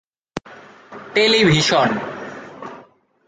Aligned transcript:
television 1.15 1.89